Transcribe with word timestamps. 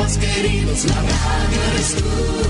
más 0.00 0.16
queridos, 0.16 0.84
la 0.86 0.94
radio 0.94 1.62
eres 1.74 1.94
tú. 1.96 2.49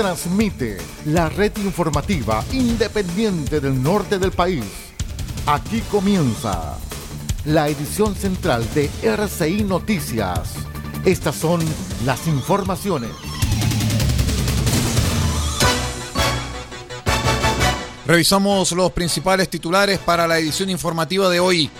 transmite 0.00 0.78
la 1.04 1.28
red 1.28 1.52
informativa 1.58 2.42
independiente 2.52 3.60
del 3.60 3.82
norte 3.82 4.18
del 4.18 4.32
país. 4.32 4.64
Aquí 5.44 5.82
comienza 5.90 6.78
la 7.44 7.68
edición 7.68 8.14
central 8.14 8.66
de 8.72 8.88
RCI 9.02 9.62
Noticias. 9.64 10.54
Estas 11.04 11.36
son 11.36 11.60
las 12.06 12.26
informaciones. 12.28 13.10
Revisamos 18.06 18.72
los 18.72 18.92
principales 18.92 19.50
titulares 19.50 19.98
para 19.98 20.26
la 20.26 20.38
edición 20.38 20.70
informativa 20.70 21.28
de 21.28 21.40
hoy. 21.40 21.70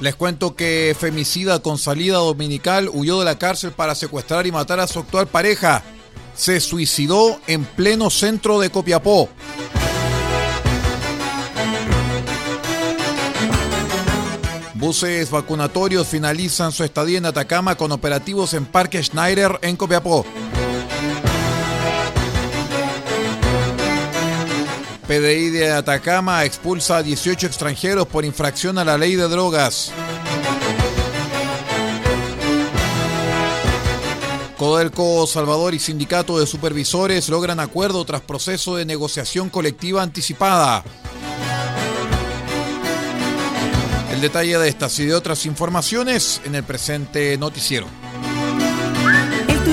Les 0.00 0.14
cuento 0.14 0.54
que 0.54 0.96
femicida 0.98 1.58
con 1.60 1.76
salida 1.76 2.18
dominical 2.18 2.88
huyó 2.92 3.18
de 3.18 3.24
la 3.24 3.38
cárcel 3.38 3.72
para 3.72 3.96
secuestrar 3.96 4.46
y 4.46 4.52
matar 4.52 4.78
a 4.78 4.86
su 4.86 5.00
actual 5.00 5.26
pareja. 5.26 5.82
Se 6.36 6.60
suicidó 6.60 7.40
en 7.48 7.64
pleno 7.64 8.08
centro 8.08 8.60
de 8.60 8.70
Copiapó. 8.70 9.28
Buses 14.74 15.32
vacunatorios 15.32 16.06
finalizan 16.06 16.70
su 16.70 16.84
estadía 16.84 17.18
en 17.18 17.26
Atacama 17.26 17.74
con 17.74 17.90
operativos 17.90 18.54
en 18.54 18.64
Parque 18.64 19.02
Schneider 19.02 19.58
en 19.62 19.76
Copiapó. 19.76 20.24
PDI 25.08 25.48
de 25.48 25.72
Atacama 25.72 26.44
expulsa 26.44 26.98
a 26.98 27.02
18 27.02 27.46
extranjeros 27.46 28.06
por 28.06 28.26
infracción 28.26 28.76
a 28.76 28.84
la 28.84 28.98
ley 28.98 29.16
de 29.16 29.26
drogas. 29.26 29.90
Codelco 34.58 35.26
Salvador 35.26 35.72
y 35.72 35.78
Sindicato 35.78 36.38
de 36.38 36.46
Supervisores 36.46 37.30
logran 37.30 37.58
acuerdo 37.58 38.04
tras 38.04 38.20
proceso 38.20 38.76
de 38.76 38.84
negociación 38.84 39.48
colectiva 39.48 40.02
anticipada. 40.02 40.84
El 44.12 44.20
detalle 44.20 44.58
de 44.58 44.68
estas 44.68 44.98
y 44.98 45.06
de 45.06 45.14
otras 45.14 45.46
informaciones 45.46 46.42
en 46.44 46.54
el 46.54 46.64
presente 46.64 47.38
noticiero 47.38 47.86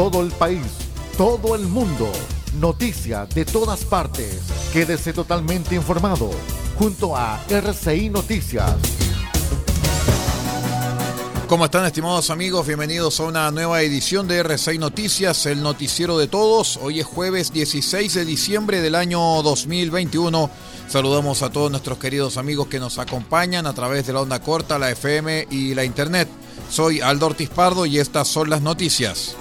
todo 0.00 0.22
el 0.22 0.32
país, 0.32 0.62
todo 1.18 1.54
el 1.54 1.66
mundo, 1.66 2.10
noticias 2.54 3.28
de 3.34 3.44
todas 3.44 3.84
partes. 3.84 4.40
Quédese 4.72 5.12
totalmente 5.12 5.74
informado 5.74 6.30
junto 6.78 7.14
a 7.14 7.38
RCI 7.50 8.08
Noticias. 8.08 8.76
¿Cómo 11.46 11.66
están 11.66 11.84
estimados 11.84 12.30
amigos? 12.30 12.66
Bienvenidos 12.66 13.20
a 13.20 13.24
una 13.24 13.50
nueva 13.50 13.82
edición 13.82 14.26
de 14.26 14.38
RCI 14.38 14.78
Noticias, 14.78 15.44
el 15.44 15.62
noticiero 15.62 16.16
de 16.16 16.28
todos. 16.28 16.78
Hoy 16.80 17.00
es 17.00 17.06
jueves 17.06 17.52
16 17.52 18.14
de 18.14 18.24
diciembre 18.24 18.80
del 18.80 18.94
año 18.94 19.20
2021. 19.42 20.48
Saludamos 20.88 21.42
a 21.42 21.50
todos 21.50 21.70
nuestros 21.70 21.98
queridos 21.98 22.38
amigos 22.38 22.68
que 22.68 22.80
nos 22.80 22.98
acompañan 22.98 23.66
a 23.66 23.74
través 23.74 24.06
de 24.06 24.14
la 24.14 24.22
onda 24.22 24.40
corta, 24.40 24.78
la 24.78 24.90
FM 24.90 25.48
y 25.50 25.74
la 25.74 25.84
Internet. 25.84 26.26
Soy 26.70 27.02
Aldo 27.02 27.26
Ortiz 27.26 27.50
Pardo 27.50 27.84
y 27.84 27.98
estas 27.98 28.28
son 28.28 28.48
las 28.48 28.62
noticias. 28.62 29.36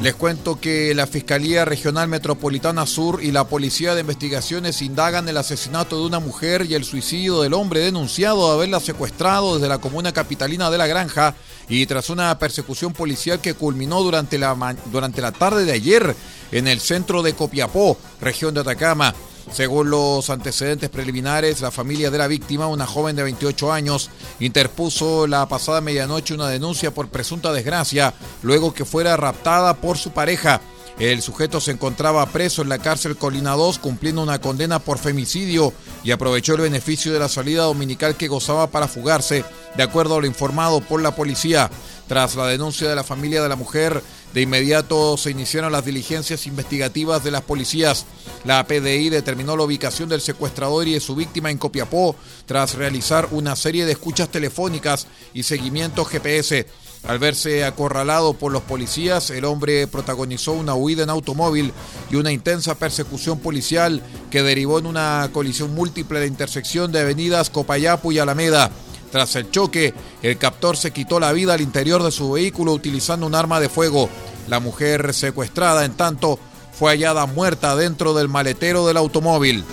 Les 0.00 0.14
cuento 0.14 0.60
que 0.60 0.94
la 0.94 1.08
Fiscalía 1.08 1.64
Regional 1.64 2.06
Metropolitana 2.06 2.86
Sur 2.86 3.18
y 3.20 3.32
la 3.32 3.48
Policía 3.48 3.96
de 3.96 4.02
Investigaciones 4.02 4.80
indagan 4.80 5.28
el 5.28 5.36
asesinato 5.36 5.98
de 5.98 6.06
una 6.06 6.20
mujer 6.20 6.66
y 6.68 6.74
el 6.74 6.84
suicidio 6.84 7.42
del 7.42 7.52
hombre 7.52 7.80
denunciado 7.80 8.46
de 8.46 8.54
haberla 8.54 8.78
secuestrado 8.78 9.56
desde 9.56 9.68
la 9.68 9.78
comuna 9.78 10.12
capitalina 10.12 10.70
de 10.70 10.78
La 10.78 10.86
Granja 10.86 11.34
y 11.68 11.84
tras 11.86 12.10
una 12.10 12.38
persecución 12.38 12.92
policial 12.92 13.40
que 13.40 13.54
culminó 13.54 14.00
durante 14.04 14.38
la, 14.38 14.76
durante 14.86 15.20
la 15.20 15.32
tarde 15.32 15.64
de 15.64 15.72
ayer 15.72 16.14
en 16.52 16.68
el 16.68 16.78
centro 16.78 17.22
de 17.22 17.32
Copiapó, 17.32 17.98
región 18.20 18.54
de 18.54 18.60
Atacama. 18.60 19.12
Según 19.52 19.90
los 19.90 20.30
antecedentes 20.30 20.90
preliminares, 20.90 21.60
la 21.60 21.70
familia 21.70 22.10
de 22.10 22.18
la 22.18 22.26
víctima, 22.26 22.66
una 22.66 22.86
joven 22.86 23.16
de 23.16 23.22
28 23.22 23.72
años, 23.72 24.10
interpuso 24.40 25.26
la 25.26 25.48
pasada 25.48 25.80
medianoche 25.80 26.34
una 26.34 26.48
denuncia 26.48 26.92
por 26.92 27.08
presunta 27.08 27.52
desgracia 27.52 28.14
luego 28.42 28.74
que 28.74 28.84
fuera 28.84 29.16
raptada 29.16 29.74
por 29.74 29.96
su 29.98 30.10
pareja. 30.10 30.60
El 30.98 31.22
sujeto 31.22 31.60
se 31.60 31.70
encontraba 31.70 32.26
preso 32.26 32.62
en 32.62 32.68
la 32.68 32.78
cárcel 32.78 33.16
Colina 33.16 33.52
2 33.52 33.78
cumpliendo 33.78 34.20
una 34.20 34.40
condena 34.40 34.80
por 34.80 34.98
femicidio 34.98 35.72
y 36.02 36.10
aprovechó 36.10 36.54
el 36.54 36.62
beneficio 36.62 37.12
de 37.12 37.20
la 37.20 37.28
salida 37.28 37.62
dominical 37.62 38.16
que 38.16 38.26
gozaba 38.26 38.68
para 38.70 38.88
fugarse, 38.88 39.44
de 39.76 39.82
acuerdo 39.84 40.16
a 40.16 40.20
lo 40.20 40.26
informado 40.26 40.80
por 40.80 41.00
la 41.00 41.14
policía. 41.14 41.70
Tras 42.08 42.34
la 42.34 42.46
denuncia 42.46 42.88
de 42.88 42.96
la 42.96 43.04
familia 43.04 43.42
de 43.42 43.48
la 43.48 43.54
mujer, 43.54 44.02
de 44.34 44.42
inmediato 44.42 45.16
se 45.16 45.30
iniciaron 45.30 45.72
las 45.72 45.84
diligencias 45.84 46.46
investigativas 46.46 47.24
de 47.24 47.30
las 47.30 47.42
policías. 47.42 48.06
La 48.44 48.66
PDI 48.66 49.08
determinó 49.08 49.56
la 49.56 49.64
ubicación 49.64 50.08
del 50.08 50.20
secuestrador 50.20 50.86
y 50.86 50.92
de 50.92 51.00
su 51.00 51.14
víctima 51.14 51.50
en 51.50 51.58
Copiapó 51.58 52.14
tras 52.46 52.74
realizar 52.74 53.28
una 53.30 53.56
serie 53.56 53.86
de 53.86 53.92
escuchas 53.92 54.28
telefónicas 54.28 55.06
y 55.32 55.42
seguimiento 55.42 56.04
GPS. 56.04 56.66
Al 57.06 57.18
verse 57.18 57.64
acorralado 57.64 58.34
por 58.34 58.52
los 58.52 58.62
policías, 58.62 59.30
el 59.30 59.44
hombre 59.44 59.86
protagonizó 59.86 60.52
una 60.52 60.74
huida 60.74 61.04
en 61.04 61.10
automóvil 61.10 61.72
y 62.10 62.16
una 62.16 62.32
intensa 62.32 62.74
persecución 62.74 63.38
policial 63.38 64.02
que 64.30 64.42
derivó 64.42 64.78
en 64.78 64.86
una 64.86 65.30
colisión 65.32 65.74
múltiple 65.74 66.20
de 66.20 66.26
intersección 66.26 66.92
de 66.92 67.00
avenidas 67.00 67.50
Copayapu 67.50 68.12
y 68.12 68.18
Alameda. 68.18 68.70
Tras 69.10 69.36
el 69.36 69.50
choque, 69.50 69.94
el 70.22 70.38
captor 70.38 70.76
se 70.76 70.90
quitó 70.90 71.18
la 71.20 71.32
vida 71.32 71.54
al 71.54 71.60
interior 71.60 72.02
de 72.02 72.10
su 72.10 72.32
vehículo 72.32 72.72
utilizando 72.72 73.26
un 73.26 73.34
arma 73.34 73.60
de 73.60 73.68
fuego. 73.68 74.08
La 74.48 74.60
mujer 74.60 75.14
secuestrada, 75.14 75.84
en 75.84 75.92
tanto, 75.92 76.38
fue 76.72 76.92
hallada 76.92 77.26
muerta 77.26 77.74
dentro 77.74 78.14
del 78.14 78.28
maletero 78.28 78.86
del 78.86 78.96
automóvil. 78.96 79.64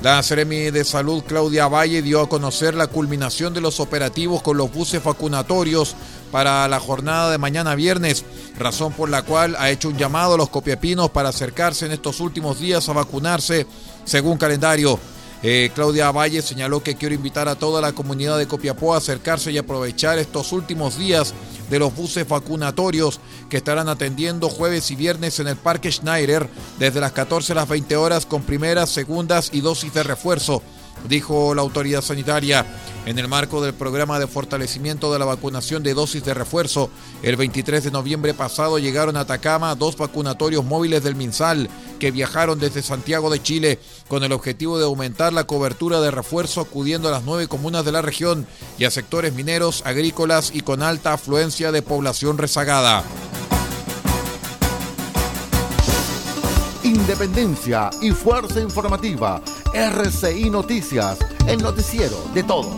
La 0.00 0.22
Seremi 0.22 0.70
de 0.70 0.84
Salud 0.84 1.24
Claudia 1.26 1.66
Valle 1.66 2.02
dio 2.02 2.20
a 2.20 2.28
conocer 2.28 2.72
la 2.74 2.86
culminación 2.86 3.52
de 3.52 3.60
los 3.60 3.80
operativos 3.80 4.42
con 4.42 4.56
los 4.56 4.72
buses 4.72 5.02
vacunatorios 5.02 5.96
para 6.30 6.68
la 6.68 6.78
jornada 6.78 7.32
de 7.32 7.38
mañana 7.38 7.74
viernes, 7.74 8.24
razón 8.56 8.92
por 8.92 9.08
la 9.08 9.22
cual 9.22 9.56
ha 9.58 9.70
hecho 9.70 9.88
un 9.88 9.98
llamado 9.98 10.34
a 10.34 10.36
los 10.36 10.50
copiapinos 10.50 11.10
para 11.10 11.30
acercarse 11.30 11.86
en 11.86 11.92
estos 11.92 12.20
últimos 12.20 12.60
días 12.60 12.88
a 12.88 12.92
vacunarse 12.92 13.66
según 14.04 14.38
calendario. 14.38 15.00
Eh, 15.42 15.70
Claudia 15.72 16.10
Valle 16.10 16.42
señaló 16.42 16.82
que 16.82 16.96
quiero 16.96 17.14
invitar 17.14 17.48
a 17.48 17.54
toda 17.54 17.80
la 17.80 17.92
comunidad 17.92 18.38
de 18.38 18.48
Copiapó 18.48 18.94
a 18.94 18.98
acercarse 18.98 19.52
y 19.52 19.58
aprovechar 19.58 20.18
estos 20.18 20.52
últimos 20.52 20.98
días 20.98 21.32
de 21.70 21.78
los 21.78 21.94
buses 21.94 22.26
vacunatorios 22.26 23.20
que 23.48 23.58
estarán 23.58 23.88
atendiendo 23.88 24.48
jueves 24.48 24.90
y 24.90 24.96
viernes 24.96 25.38
en 25.38 25.46
el 25.46 25.56
Parque 25.56 25.92
Schneider 25.92 26.48
desde 26.78 27.00
las 27.00 27.12
14 27.12 27.52
a 27.52 27.56
las 27.56 27.68
20 27.68 27.96
horas 27.96 28.26
con 28.26 28.42
primeras, 28.42 28.90
segundas 28.90 29.50
y 29.52 29.60
dosis 29.60 29.94
de 29.94 30.02
refuerzo 30.02 30.62
dijo 31.08 31.54
la 31.54 31.62
autoridad 31.62 32.02
sanitaria. 32.02 32.66
En 33.06 33.18
el 33.18 33.28
marco 33.28 33.62
del 33.62 33.72
programa 33.72 34.18
de 34.18 34.26
fortalecimiento 34.26 35.12
de 35.12 35.18
la 35.18 35.24
vacunación 35.24 35.82
de 35.82 35.94
dosis 35.94 36.24
de 36.24 36.34
refuerzo, 36.34 36.90
el 37.22 37.36
23 37.36 37.84
de 37.84 37.90
noviembre 37.90 38.34
pasado 38.34 38.78
llegaron 38.78 39.16
a 39.16 39.20
Atacama 39.20 39.74
dos 39.74 39.96
vacunatorios 39.96 40.64
móviles 40.64 41.02
del 41.02 41.14
MinSal 41.14 41.70
que 41.98 42.10
viajaron 42.10 42.58
desde 42.58 42.82
Santiago 42.82 43.30
de 43.30 43.42
Chile 43.42 43.78
con 44.08 44.24
el 44.24 44.32
objetivo 44.32 44.78
de 44.78 44.84
aumentar 44.84 45.32
la 45.32 45.44
cobertura 45.44 46.00
de 46.00 46.10
refuerzo 46.10 46.60
acudiendo 46.60 47.08
a 47.08 47.12
las 47.12 47.24
nueve 47.24 47.48
comunas 47.48 47.84
de 47.84 47.92
la 47.92 48.02
región 48.02 48.46
y 48.78 48.84
a 48.84 48.90
sectores 48.90 49.32
mineros, 49.32 49.82
agrícolas 49.86 50.50
y 50.54 50.60
con 50.60 50.82
alta 50.82 51.14
afluencia 51.14 51.72
de 51.72 51.82
población 51.82 52.36
rezagada. 52.36 53.04
Independencia 56.84 57.90
y 58.00 58.12
fuerza 58.12 58.60
informativa. 58.60 59.42
RCI 59.74 60.48
Noticias, 60.48 61.18
el 61.46 61.60
noticiero 61.60 62.16
de 62.32 62.42
todos. 62.44 62.76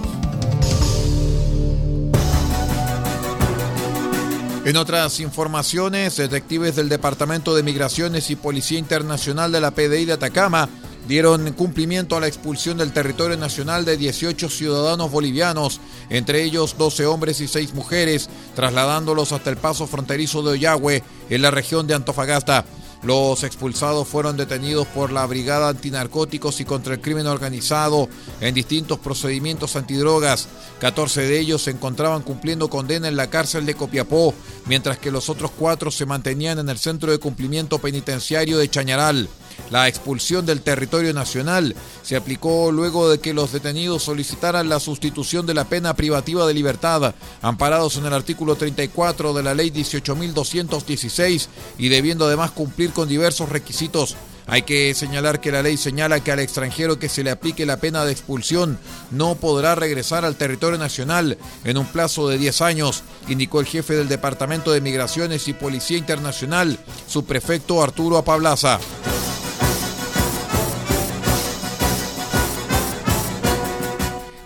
En 4.64 4.76
otras 4.76 5.20
informaciones, 5.20 6.16
detectives 6.16 6.76
del 6.76 6.88
Departamento 6.88 7.54
de 7.54 7.62
Migraciones 7.62 8.30
y 8.30 8.36
Policía 8.36 8.78
Internacional 8.78 9.52
de 9.52 9.60
la 9.60 9.70
PDI 9.70 10.06
de 10.06 10.12
Atacama 10.14 10.68
dieron 11.06 11.52
cumplimiento 11.52 12.16
a 12.16 12.20
la 12.20 12.28
expulsión 12.28 12.78
del 12.78 12.92
territorio 12.92 13.36
nacional 13.36 13.84
de 13.84 13.96
18 13.96 14.48
ciudadanos 14.48 15.10
bolivianos, 15.10 15.80
entre 16.08 16.42
ellos 16.42 16.76
12 16.78 17.06
hombres 17.06 17.40
y 17.40 17.48
6 17.48 17.74
mujeres, 17.74 18.30
trasladándolos 18.54 19.32
hasta 19.32 19.50
el 19.50 19.56
paso 19.56 19.86
fronterizo 19.86 20.42
de 20.42 20.52
Oyagüe, 20.52 21.02
en 21.28 21.42
la 21.42 21.50
región 21.50 21.86
de 21.86 21.94
Antofagasta. 21.94 22.64
Los 23.02 23.44
expulsados 23.44 24.06
fueron 24.06 24.36
detenidos 24.36 24.86
por 24.88 25.10
la 25.10 25.24
Brigada 25.26 25.68
Antinarcóticos 25.68 26.60
y 26.60 26.66
contra 26.66 26.94
el 26.94 27.00
Crimen 27.00 27.26
Organizado 27.26 28.08
en 28.42 28.54
distintos 28.54 28.98
procedimientos 28.98 29.74
antidrogas. 29.74 30.48
14 30.80 31.22
de 31.22 31.40
ellos 31.40 31.62
se 31.62 31.70
encontraban 31.70 32.22
cumpliendo 32.22 32.68
condena 32.68 33.08
en 33.08 33.16
la 33.16 33.30
cárcel 33.30 33.64
de 33.64 33.74
Copiapó, 33.74 34.34
mientras 34.66 34.98
que 34.98 35.10
los 35.10 35.30
otros 35.30 35.50
cuatro 35.50 35.90
se 35.90 36.04
mantenían 36.04 36.58
en 36.58 36.68
el 36.68 36.78
Centro 36.78 37.10
de 37.10 37.18
Cumplimiento 37.18 37.78
Penitenciario 37.78 38.58
de 38.58 38.68
Chañaral. 38.68 39.28
La 39.70 39.88
expulsión 39.88 40.46
del 40.46 40.62
territorio 40.62 41.12
nacional 41.14 41.76
se 42.02 42.16
aplicó 42.16 42.72
luego 42.72 43.08
de 43.08 43.18
que 43.18 43.34
los 43.34 43.52
detenidos 43.52 44.02
solicitaran 44.02 44.68
la 44.68 44.80
sustitución 44.80 45.46
de 45.46 45.54
la 45.54 45.64
pena 45.64 45.94
privativa 45.94 46.46
de 46.46 46.54
libertad, 46.54 47.14
amparados 47.40 47.96
en 47.96 48.06
el 48.06 48.12
artículo 48.12 48.56
34 48.56 49.32
de 49.32 49.42
la 49.42 49.54
ley 49.54 49.70
18.216 49.70 51.48
y 51.78 51.88
debiendo 51.88 52.26
además 52.26 52.50
cumplir 52.50 52.92
con 52.92 53.08
diversos 53.08 53.48
requisitos. 53.48 54.16
Hay 54.50 54.62
que 54.62 54.92
señalar 54.94 55.40
que 55.40 55.52
la 55.52 55.62
ley 55.62 55.76
señala 55.76 56.24
que 56.24 56.32
al 56.32 56.40
extranjero 56.40 56.98
que 56.98 57.08
se 57.08 57.22
le 57.22 57.30
aplique 57.30 57.64
la 57.64 57.76
pena 57.76 58.04
de 58.04 58.10
expulsión 58.10 58.80
no 59.12 59.36
podrá 59.36 59.76
regresar 59.76 60.24
al 60.24 60.34
territorio 60.34 60.76
nacional 60.76 61.38
en 61.62 61.78
un 61.78 61.86
plazo 61.86 62.28
de 62.28 62.36
10 62.36 62.60
años, 62.62 63.04
indicó 63.28 63.60
el 63.60 63.66
jefe 63.66 63.94
del 63.94 64.08
Departamento 64.08 64.72
de 64.72 64.80
Migraciones 64.80 65.46
y 65.46 65.52
Policía 65.52 65.98
Internacional, 65.98 66.80
su 67.06 67.24
prefecto 67.24 67.80
Arturo 67.80 68.18
Apablaza. 68.18 68.80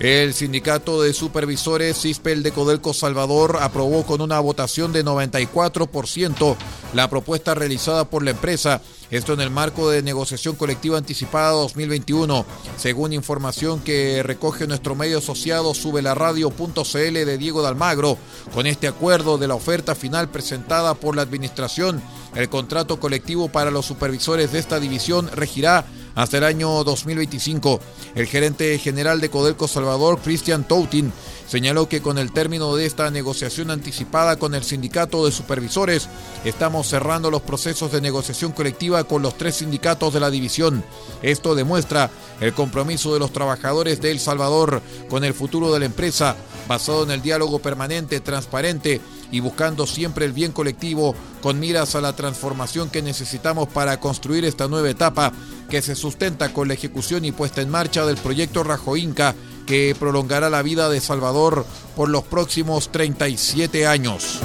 El 0.04 0.34
sindicato 0.34 1.00
de 1.00 1.14
supervisores 1.14 2.02
CISPEL 2.02 2.42
de 2.42 2.52
Codelco 2.52 2.92
Salvador 2.92 3.56
aprobó 3.62 4.04
con 4.04 4.20
una 4.20 4.38
votación 4.38 4.92
de 4.92 5.02
94% 5.02 6.56
la 6.92 7.08
propuesta 7.08 7.54
realizada 7.54 8.04
por 8.10 8.22
la 8.22 8.32
empresa, 8.32 8.82
esto 9.10 9.32
en 9.32 9.40
el 9.40 9.48
marco 9.48 9.88
de 9.88 10.02
negociación 10.02 10.56
colectiva 10.56 10.98
anticipada 10.98 11.52
2021, 11.52 12.44
según 12.76 13.14
información 13.14 13.80
que 13.80 14.22
recoge 14.22 14.66
nuestro 14.66 14.94
medio 14.94 15.18
asociado 15.18 15.72
subelaradio.cl 15.72 17.14
de 17.14 17.38
Diego 17.38 17.62
Dalmagro. 17.62 18.18
Con 18.52 18.66
este 18.66 18.88
acuerdo 18.88 19.38
de 19.38 19.48
la 19.48 19.54
oferta 19.54 19.94
final 19.94 20.28
presentada 20.28 20.92
por 20.92 21.16
la 21.16 21.22
administración, 21.22 22.02
el 22.34 22.50
contrato 22.50 23.00
colectivo 23.00 23.48
para 23.48 23.70
los 23.70 23.86
supervisores 23.86 24.52
de 24.52 24.58
esta 24.58 24.80
división 24.80 25.30
regirá 25.34 25.86
hasta 26.14 26.38
el 26.38 26.44
año 26.44 26.84
2025. 26.84 27.80
El 28.14 28.26
gerente 28.26 28.78
general 28.78 29.20
de 29.20 29.30
Codelco 29.30 29.68
Salvador, 29.68 30.20
Christian 30.22 30.66
Toutin, 30.66 31.12
señaló 31.46 31.88
que 31.88 32.00
con 32.02 32.18
el 32.18 32.32
término 32.32 32.74
de 32.76 32.86
esta 32.86 33.10
negociación 33.10 33.70
anticipada 33.70 34.36
con 34.36 34.54
el 34.54 34.64
sindicato 34.64 35.24
de 35.24 35.32
supervisores, 35.32 36.08
estamos 36.44 36.88
cerrando 36.88 37.30
los 37.30 37.42
procesos 37.42 37.92
de 37.92 38.00
negociación 38.00 38.52
colectiva 38.52 39.04
con 39.04 39.22
los 39.22 39.36
tres 39.36 39.56
sindicatos 39.56 40.14
de 40.14 40.20
la 40.20 40.30
división. 40.30 40.84
Esto 41.22 41.54
demuestra 41.54 42.10
el 42.40 42.54
compromiso 42.54 43.12
de 43.12 43.20
los 43.20 43.32
trabajadores 43.32 44.00
de 44.00 44.10
El 44.10 44.20
Salvador 44.20 44.82
con 45.08 45.24
el 45.24 45.34
futuro 45.34 45.72
de 45.72 45.80
la 45.80 45.86
empresa, 45.86 46.36
basado 46.68 47.04
en 47.04 47.10
el 47.10 47.22
diálogo 47.22 47.58
permanente, 47.58 48.20
transparente 48.20 49.00
y 49.30 49.40
buscando 49.40 49.86
siempre 49.86 50.24
el 50.24 50.32
bien 50.32 50.52
colectivo 50.52 51.14
con 51.42 51.58
miras 51.58 51.94
a 51.94 52.00
la 52.00 52.14
transformación 52.14 52.90
que 52.90 53.02
necesitamos 53.02 53.68
para 53.68 54.00
construir 54.00 54.44
esta 54.44 54.68
nueva 54.68 54.90
etapa 54.90 55.32
que 55.68 55.82
se 55.82 55.94
sustenta 55.94 56.52
con 56.52 56.68
la 56.68 56.74
ejecución 56.74 57.24
y 57.24 57.32
puesta 57.32 57.62
en 57.62 57.70
marcha 57.70 58.06
del 58.06 58.16
proyecto 58.16 58.62
Rajo 58.62 58.96
Inca 58.96 59.34
que 59.66 59.96
prolongará 59.98 60.50
la 60.50 60.62
vida 60.62 60.88
de 60.88 61.00
Salvador 61.00 61.64
por 61.96 62.08
los 62.08 62.24
próximos 62.24 62.90
37 62.90 63.86
años. 63.86 64.40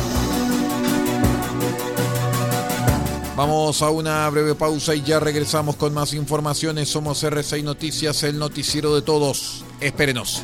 Vamos 3.40 3.82
a 3.82 3.90
una 3.90 4.30
breve 4.30 4.54
pausa 4.54 4.94
y 4.96 5.02
ya 5.02 5.18
regresamos 5.22 5.78
con 5.78 5.94
más 5.94 6.14
informaciones. 6.14 6.90
Somos 6.90 7.24
R6 7.24 7.64
Noticias, 7.64 8.24
el 8.24 8.38
noticiero 8.38 8.94
de 8.94 9.02
todos. 9.02 9.64
Espérenos. 9.80 10.44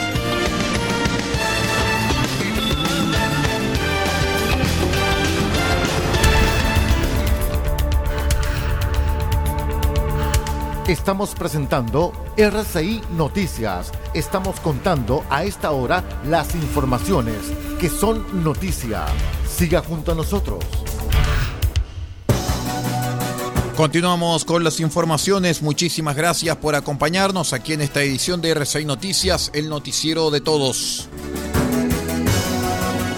Estamos 10.87 11.35
presentando 11.35 12.11
RCI 12.37 13.01
Noticias. 13.15 13.91
Estamos 14.15 14.59
contando 14.59 15.23
a 15.29 15.43
esta 15.43 15.69
hora 15.71 16.03
las 16.25 16.55
informaciones 16.55 17.37
que 17.79 17.87
son 17.87 18.43
noticia. 18.43 19.05
Siga 19.47 19.81
junto 19.81 20.11
a 20.11 20.15
nosotros. 20.15 20.65
Continuamos 23.77 24.43
con 24.43 24.63
las 24.63 24.79
informaciones. 24.79 25.61
Muchísimas 25.61 26.15
gracias 26.15 26.57
por 26.57 26.73
acompañarnos 26.73 27.53
aquí 27.53 27.73
en 27.73 27.81
esta 27.81 28.01
edición 28.01 28.41
de 28.41 28.49
RCI 28.49 28.85
Noticias, 28.85 29.51
el 29.53 29.69
noticiero 29.69 30.31
de 30.31 30.41
todos. 30.41 31.09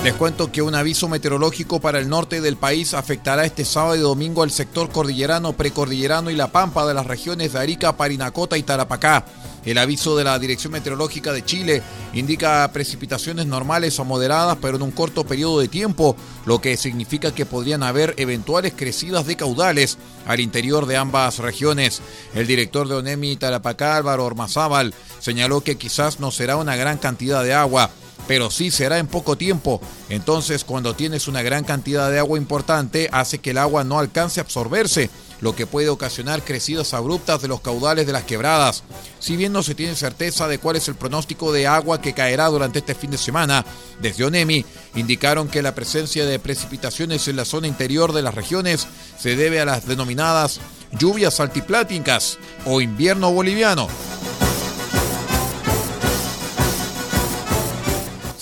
Les 0.04 0.14
cuento 0.14 0.52
que 0.52 0.62
un 0.62 0.76
aviso 0.76 1.08
meteorológico 1.08 1.80
para 1.80 1.98
el 1.98 2.10
norte 2.10 2.42
del 2.42 2.58
país 2.58 2.94
afectará 2.94 3.46
este 3.46 3.64
sábado 3.64 3.96
y 3.96 4.00
domingo 4.00 4.44
al 4.44 4.52
sector 4.52 4.90
cordillerano, 4.92 5.54
precordillerano 5.54 6.30
y 6.30 6.36
la 6.36 6.52
pampa 6.52 6.86
de 6.86 6.94
las 6.94 7.08
regiones 7.08 7.54
de 7.54 7.60
Arica, 7.60 7.96
Parinacota 7.96 8.58
y 8.58 8.64
Tarapacá. 8.64 9.24
El 9.64 9.78
aviso 9.78 10.18
de 10.18 10.26
la 10.26 10.38
Dirección 10.40 10.74
Meteorológica 10.74 11.32
de 11.32 11.46
Chile 11.46 11.82
indica 12.14 12.70
precipitaciones 12.74 13.46
normales 13.46 13.98
o 13.98 14.04
moderadas, 14.04 14.58
pero 14.62 14.76
en 14.76 14.82
un 14.82 14.92
corto 14.92 15.24
periodo 15.24 15.62
de 15.62 15.70
tiempo, 15.70 16.18
lo 16.46 16.60
que 16.60 16.76
significa 16.76 17.34
que 17.34 17.46
podrían 17.46 17.82
haber 17.82 18.14
eventuales 18.18 18.74
crecidas 18.76 19.26
de 19.26 19.38
caudales 19.38 19.98
al 20.26 20.42
interior 20.42 20.86
de 20.86 20.98
ambas 20.98 21.40
regiones. 21.40 22.02
El 22.36 22.46
director 22.46 22.90
de 22.90 22.96
ONEMI 22.96 23.38
Tarapacá, 23.38 23.96
Álvaro 23.96 24.26
Ormazábal, 24.26 24.94
señaló 25.22 25.62
que 25.62 25.78
quizás 25.78 26.20
no 26.20 26.30
será 26.30 26.58
una 26.58 26.76
gran 26.76 26.98
cantidad 26.98 27.42
de 27.42 27.54
agua 27.54 27.90
pero 28.28 28.50
sí 28.52 28.72
será 28.72 29.00
en 29.00 29.08
poco 29.08 29.38
tiempo. 29.38 29.82
Entonces, 30.10 30.64
cuando 30.64 30.96
tienes 30.96 31.28
una 31.28 31.42
gran 31.42 31.64
cantidad 31.64 32.10
de 32.10 32.20
agua 32.20 32.38
importante, 32.38 33.10
hace 33.12 33.40
que 33.40 33.52
el 33.52 33.58
agua 33.58 33.84
no 33.84 34.00
alcance 34.00 34.40
a 34.40 34.44
absorberse, 34.44 35.10
lo 35.44 35.56
que 35.56 35.68
puede 35.68 35.90
ocasionar 35.90 36.42
crecidas 36.42 36.94
abruptas 36.94 37.42
de 37.42 37.50
los 37.50 37.60
caudales 37.60 38.08
de 38.08 38.14
las 38.14 38.24
quebradas. 38.24 38.84
Si 39.20 39.36
bien 39.36 39.52
no 39.52 39.62
se 39.62 39.76
tiene 39.76 39.94
certeza 39.94 40.48
de 40.48 40.58
cuál 40.58 40.78
es 40.78 40.88
el 40.88 40.96
pronóstico 40.96 41.52
de 41.52 41.68
agua 41.68 42.00
que 42.00 42.14
caerá 42.14 42.48
durante 42.48 42.80
este 42.80 42.96
fin 42.96 43.12
de 43.12 43.18
semana, 43.18 43.66
desde 44.02 44.24
ONEMI 44.24 44.66
indicaron 44.96 45.50
que 45.50 45.62
la 45.62 45.76
presencia 45.76 46.26
de 46.26 46.40
precipitaciones 46.40 47.28
en 47.28 47.36
la 47.36 47.44
zona 47.44 47.68
interior 47.68 48.14
de 48.14 48.22
las 48.22 48.34
regiones 48.34 48.88
se 49.20 49.36
debe 49.36 49.60
a 49.60 49.66
las 49.66 49.86
denominadas 49.86 50.62
lluvias 50.98 51.42
altipláticas 51.42 52.38
o 52.66 52.80
invierno 52.80 53.30
boliviano. 53.32 53.90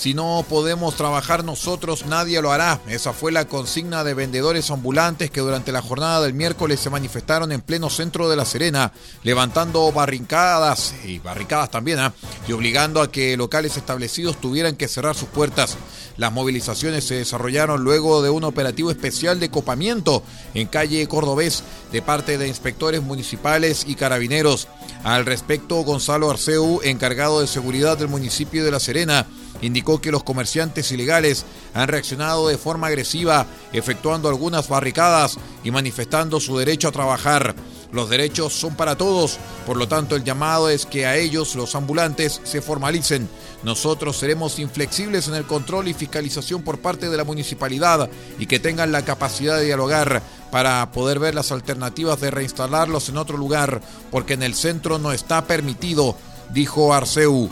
Si 0.02 0.14
no 0.14 0.44
podemos 0.48 0.96
trabajar 0.96 1.44
nosotros, 1.44 2.06
nadie 2.06 2.42
lo 2.42 2.50
hará. 2.50 2.80
Esa 2.88 3.12
fue 3.12 3.30
la 3.30 3.44
consigna 3.44 4.02
de 4.02 4.14
vendedores 4.14 4.68
ambulantes 4.72 5.30
que 5.30 5.42
durante 5.42 5.70
la 5.70 5.80
jornada 5.80 6.20
del 6.22 6.34
miércoles 6.34 6.80
se 6.80 6.90
manifestaron 6.90 7.52
en 7.52 7.60
pleno 7.60 7.88
centro 7.88 8.28
de 8.28 8.34
La 8.34 8.44
Serena, 8.44 8.92
levantando 9.22 9.92
barricadas 9.92 10.92
y 11.04 11.20
barricadas 11.20 11.70
también, 11.70 12.00
¿ah? 12.00 12.12
y 12.48 12.52
obligando 12.52 13.00
a 13.00 13.12
que 13.12 13.36
locales 13.36 13.76
establecidos 13.76 14.40
tuvieran 14.40 14.74
que 14.74 14.88
cerrar 14.88 15.14
sus 15.14 15.28
puertas. 15.28 15.76
Las 16.16 16.32
movilizaciones 16.32 17.04
se 17.04 17.14
desarrollaron 17.14 17.84
luego 17.84 18.22
de 18.22 18.30
un 18.30 18.42
operativo 18.42 18.90
especial 18.90 19.38
de 19.38 19.52
copamiento 19.52 20.24
en 20.52 20.66
calle 20.66 21.06
Cordobés 21.06 21.62
de 21.92 22.02
parte 22.02 22.38
de 22.38 22.48
inspectores 22.48 23.02
municipales 23.02 23.84
y 23.86 23.94
carabineros. 23.94 24.66
Al 25.04 25.26
respecto, 25.26 25.76
Gonzalo 25.84 26.28
Arceu, 26.28 26.80
encargado 26.82 27.40
de 27.40 27.46
seguridad 27.46 27.96
del 27.96 28.08
municipio 28.08 28.64
de 28.64 28.72
La 28.72 28.80
Serena, 28.80 29.28
indicó 29.60 30.00
que 30.00 30.10
los 30.10 30.24
comerciantes 30.24 30.90
ilegales 30.92 31.44
han 31.74 31.88
reaccionado 31.88 32.48
de 32.48 32.58
forma 32.58 32.88
agresiva, 32.88 33.46
efectuando 33.72 34.28
algunas 34.28 34.68
barricadas 34.68 35.38
y 35.62 35.70
manifestando 35.70 36.40
su 36.40 36.58
derecho 36.58 36.88
a 36.88 36.92
trabajar. 36.92 37.54
Los 37.92 38.08
derechos 38.08 38.54
son 38.54 38.74
para 38.74 38.96
todos, 38.96 39.38
por 39.66 39.76
lo 39.76 39.86
tanto 39.86 40.16
el 40.16 40.24
llamado 40.24 40.70
es 40.70 40.86
que 40.86 41.04
a 41.04 41.16
ellos, 41.16 41.54
los 41.54 41.74
ambulantes, 41.74 42.40
se 42.42 42.62
formalicen. 42.62 43.28
Nosotros 43.62 44.16
seremos 44.16 44.58
inflexibles 44.58 45.28
en 45.28 45.34
el 45.34 45.44
control 45.44 45.88
y 45.88 45.94
fiscalización 45.94 46.62
por 46.62 46.78
parte 46.78 47.10
de 47.10 47.16
la 47.18 47.24
municipalidad 47.24 48.08
y 48.38 48.46
que 48.46 48.58
tengan 48.58 48.92
la 48.92 49.04
capacidad 49.04 49.58
de 49.58 49.66
dialogar 49.66 50.22
para 50.50 50.90
poder 50.90 51.18
ver 51.18 51.34
las 51.34 51.52
alternativas 51.52 52.18
de 52.18 52.30
reinstalarlos 52.30 53.10
en 53.10 53.18
otro 53.18 53.36
lugar, 53.36 53.82
porque 54.10 54.34
en 54.34 54.42
el 54.42 54.54
centro 54.54 54.98
no 54.98 55.12
está 55.12 55.44
permitido, 55.44 56.16
dijo 56.50 56.94
Arceu. 56.94 57.50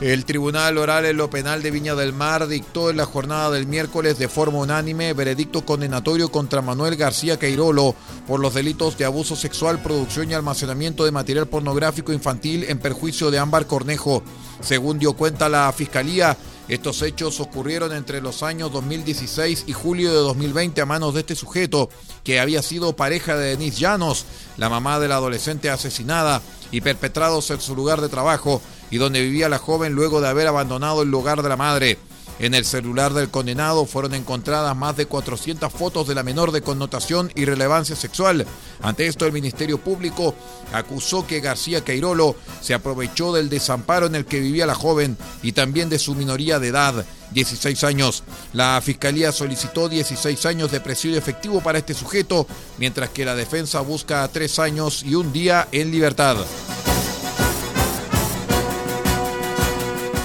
El 0.00 0.24
Tribunal 0.24 0.78
Oral 0.78 1.04
en 1.04 1.18
lo 1.18 1.28
Penal 1.28 1.62
de 1.62 1.70
Viña 1.70 1.94
del 1.94 2.14
Mar 2.14 2.48
dictó 2.48 2.88
en 2.88 2.96
la 2.96 3.04
jornada 3.04 3.50
del 3.50 3.66
miércoles 3.66 4.18
de 4.18 4.28
forma 4.28 4.56
unánime 4.56 5.12
veredicto 5.12 5.66
condenatorio 5.66 6.32
contra 6.32 6.62
Manuel 6.62 6.96
García 6.96 7.38
Queirolo 7.38 7.94
por 8.26 8.40
los 8.40 8.54
delitos 8.54 8.96
de 8.96 9.04
abuso 9.04 9.36
sexual, 9.36 9.82
producción 9.82 10.30
y 10.30 10.34
almacenamiento 10.34 11.04
de 11.04 11.10
material 11.10 11.48
pornográfico 11.48 12.14
infantil 12.14 12.64
en 12.70 12.78
perjuicio 12.78 13.30
de 13.30 13.40
Ámbar 13.40 13.66
Cornejo. 13.66 14.22
Según 14.62 14.98
dio 14.98 15.12
cuenta 15.12 15.50
la 15.50 15.70
Fiscalía, 15.70 16.34
estos 16.68 17.02
hechos 17.02 17.38
ocurrieron 17.38 17.92
entre 17.92 18.22
los 18.22 18.42
años 18.42 18.72
2016 18.72 19.64
y 19.66 19.74
julio 19.74 20.08
de 20.08 20.20
2020 20.20 20.80
a 20.80 20.86
manos 20.86 21.12
de 21.12 21.20
este 21.20 21.34
sujeto, 21.34 21.90
que 22.24 22.40
había 22.40 22.62
sido 22.62 22.96
pareja 22.96 23.36
de 23.36 23.50
Denise 23.50 23.80
Llanos, 23.80 24.24
la 24.56 24.70
mamá 24.70 24.98
de 24.98 25.08
la 25.08 25.16
adolescente 25.16 25.68
asesinada, 25.68 26.40
y 26.72 26.80
perpetrados 26.80 27.50
en 27.50 27.60
su 27.60 27.74
lugar 27.74 28.00
de 28.00 28.08
trabajo 28.08 28.62
y 28.90 28.98
donde 28.98 29.22
vivía 29.22 29.48
la 29.48 29.58
joven 29.58 29.92
luego 29.92 30.20
de 30.20 30.28
haber 30.28 30.46
abandonado 30.46 31.02
el 31.02 31.10
lugar 31.10 31.42
de 31.42 31.48
la 31.48 31.56
madre. 31.56 31.98
En 32.40 32.54
el 32.54 32.64
celular 32.64 33.12
del 33.12 33.28
condenado 33.28 33.84
fueron 33.84 34.14
encontradas 34.14 34.74
más 34.74 34.96
de 34.96 35.04
400 35.04 35.70
fotos 35.70 36.08
de 36.08 36.14
la 36.14 36.22
menor 36.22 36.52
de 36.52 36.62
connotación 36.62 37.30
y 37.34 37.44
relevancia 37.44 37.94
sexual. 37.94 38.46
Ante 38.80 39.06
esto, 39.06 39.26
el 39.26 39.32
Ministerio 39.34 39.76
Público 39.76 40.34
acusó 40.72 41.26
que 41.26 41.40
García 41.40 41.84
Queirolo 41.84 42.34
se 42.62 42.72
aprovechó 42.72 43.34
del 43.34 43.50
desamparo 43.50 44.06
en 44.06 44.14
el 44.14 44.24
que 44.24 44.40
vivía 44.40 44.64
la 44.64 44.74
joven 44.74 45.18
y 45.42 45.52
también 45.52 45.90
de 45.90 45.98
su 45.98 46.14
minoría 46.14 46.58
de 46.58 46.68
edad, 46.68 47.04
16 47.32 47.84
años. 47.84 48.24
La 48.54 48.80
Fiscalía 48.82 49.32
solicitó 49.32 49.90
16 49.90 50.46
años 50.46 50.72
de 50.72 50.80
presidio 50.80 51.18
efectivo 51.18 51.60
para 51.60 51.76
este 51.76 51.92
sujeto, 51.92 52.46
mientras 52.78 53.10
que 53.10 53.26
la 53.26 53.34
defensa 53.36 53.80
busca 53.80 54.26
3 54.26 54.58
años 54.60 55.02
y 55.02 55.14
un 55.14 55.30
día 55.34 55.68
en 55.72 55.90
libertad. 55.90 56.38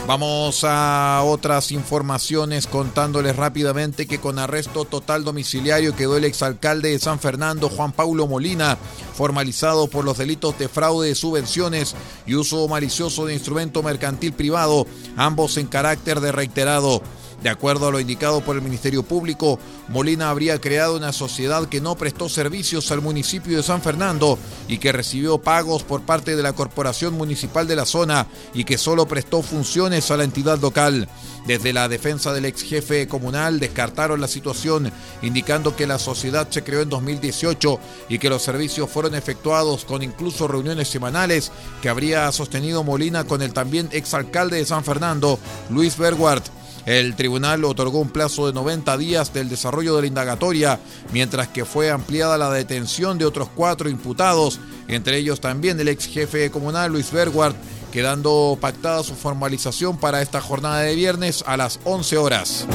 Vamos 0.07 0.63
a 0.63 1.23
otras 1.25 1.71
informaciones 1.71 2.67
contándoles 2.67 3.35
rápidamente 3.35 4.05
que 4.05 4.19
con 4.19 4.37
arresto 4.37 4.85
total 4.85 5.23
domiciliario 5.23 5.95
quedó 5.95 6.15
el 6.15 6.25
exalcalde 6.25 6.91
de 6.91 6.99
San 6.99 7.19
Fernando, 7.19 7.69
Juan 7.69 7.91
Paulo 7.91 8.27
Molina, 8.27 8.77
formalizado 9.15 9.87
por 9.87 10.05
los 10.05 10.19
delitos 10.19 10.59
de 10.59 10.69
fraude 10.69 11.07
de 11.07 11.15
subvenciones 11.15 11.95
y 12.27 12.35
uso 12.35 12.67
malicioso 12.67 13.25
de 13.25 13.33
instrumento 13.33 13.81
mercantil 13.81 14.33
privado, 14.33 14.85
ambos 15.17 15.57
en 15.57 15.65
carácter 15.65 16.19
de 16.19 16.31
reiterado. 16.31 17.01
De 17.41 17.49
acuerdo 17.49 17.87
a 17.87 17.91
lo 17.91 17.99
indicado 17.99 18.41
por 18.41 18.55
el 18.55 18.61
Ministerio 18.61 19.03
Público, 19.03 19.59
Molina 19.87 20.29
habría 20.29 20.59
creado 20.59 20.97
una 20.97 21.13
sociedad 21.13 21.67
que 21.67 21.81
no 21.81 21.95
prestó 21.95 22.27
servicios 22.27 22.91
al 22.91 23.01
municipio 23.01 23.57
de 23.57 23.63
San 23.63 23.81
Fernando 23.81 24.39
y 24.67 24.79
que 24.79 24.91
recibió 24.91 25.37
pagos 25.37 25.83
por 25.83 26.01
parte 26.01 26.35
de 26.35 26.43
la 26.43 26.53
Corporación 26.53 27.13
Municipal 27.13 27.67
de 27.67 27.75
la 27.75 27.85
zona 27.85 28.27
y 28.53 28.63
que 28.63 28.77
solo 28.77 29.07
prestó 29.07 29.41
funciones 29.43 30.09
a 30.09 30.17
la 30.17 30.23
entidad 30.23 30.59
local. 30.59 31.07
Desde 31.45 31.73
la 31.73 31.87
defensa 31.87 32.33
del 32.33 32.45
ex 32.45 32.63
jefe 32.63 33.07
comunal 33.07 33.59
descartaron 33.59 34.19
la 34.19 34.27
situación, 34.27 34.91
indicando 35.21 35.75
que 35.75 35.85
la 35.85 35.99
sociedad 35.99 36.47
se 36.49 36.63
creó 36.63 36.81
en 36.81 36.89
2018 36.89 37.79
y 38.09 38.17
que 38.17 38.29
los 38.29 38.41
servicios 38.41 38.89
fueron 38.89 39.13
efectuados 39.13 39.85
con 39.85 40.01
incluso 40.01 40.47
reuniones 40.47 40.87
semanales 40.87 41.51
que 41.83 41.89
habría 41.89 42.31
sostenido 42.31 42.83
Molina 42.83 43.25
con 43.25 43.43
el 43.43 43.53
también 43.53 43.89
exalcalde 43.91 44.57
de 44.57 44.65
San 44.65 44.83
Fernando, 44.83 45.37
Luis 45.69 45.97
Berguart. 45.97 46.54
El 46.85 47.15
tribunal 47.15 47.63
otorgó 47.65 47.99
un 47.99 48.09
plazo 48.09 48.45
de 48.45 48.53
90 48.53 48.97
días 48.97 49.33
del 49.33 49.49
desarrollo 49.49 49.95
de 49.95 50.01
la 50.01 50.07
indagatoria, 50.07 50.79
mientras 51.11 51.47
que 51.47 51.65
fue 51.65 51.89
ampliada 51.89 52.37
la 52.37 52.51
detención 52.51 53.17
de 53.17 53.25
otros 53.25 53.49
cuatro 53.55 53.89
imputados, 53.89 54.59
entre 54.87 55.17
ellos 55.17 55.41
también 55.41 55.79
el 55.79 55.87
ex 55.87 56.05
jefe 56.05 56.51
comunal 56.51 56.91
Luis 56.91 57.11
Berguard, 57.11 57.55
quedando 57.91 58.57
pactada 58.61 59.03
su 59.03 59.15
formalización 59.15 59.97
para 59.97 60.21
esta 60.21 60.41
jornada 60.41 60.81
de 60.81 60.95
viernes 60.95 61.43
a 61.47 61.57
las 61.57 61.79
11 61.85 62.17
horas. 62.17 62.67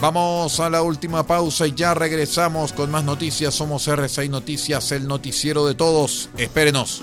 Vamos 0.00 0.60
a 0.60 0.70
la 0.70 0.82
última 0.82 1.26
pausa 1.26 1.66
y 1.66 1.74
ya 1.74 1.94
regresamos 1.94 2.72
con 2.72 2.90
más 2.90 3.02
noticias. 3.02 3.54
Somos 3.54 3.88
R6 3.88 4.28
Noticias, 4.28 4.92
el 4.92 5.08
noticiero 5.08 5.66
de 5.66 5.74
todos. 5.74 6.28
Espérenos. 6.36 7.02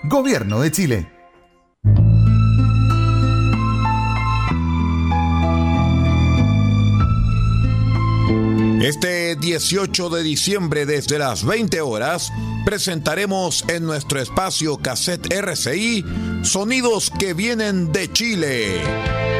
Gobierno 0.03 0.61
de 0.61 0.71
Chile. 0.71 1.11
Este 8.81 9.35
18 9.35 10.09
de 10.09 10.23
diciembre 10.23 10.87
desde 10.87 11.19
las 11.19 11.45
20 11.45 11.81
horas 11.81 12.31
presentaremos 12.65 13.63
en 13.67 13.85
nuestro 13.85 14.19
espacio 14.19 14.77
Cassette 14.77 15.31
RCI 15.31 16.03
Sonidos 16.41 17.11
que 17.11 17.35
vienen 17.35 17.91
de 17.91 18.11
Chile. 18.11 19.30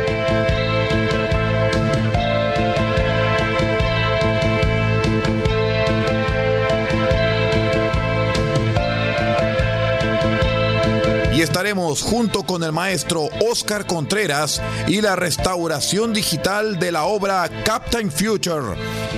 Estaremos 11.42 12.02
junto 12.02 12.44
con 12.44 12.64
el 12.64 12.72
maestro 12.72 13.28
Oscar 13.50 13.88
Contreras 13.88 14.62
y 14.88 15.02
la 15.02 15.16
restauración 15.16 16.14
digital 16.14 16.80
de 16.80 16.92
la 16.92 17.06
obra 17.06 17.50
Captain 17.64 18.12
Future, 18.12 18.76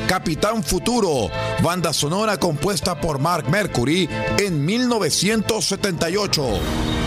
Capitán 0.08 0.64
Futuro, 0.64 1.30
banda 1.62 1.92
sonora 1.92 2.38
compuesta 2.38 3.00
por 3.00 3.20
Mark 3.20 3.50
Mercury 3.50 4.10
en 4.38 4.66
1978. 4.66 7.03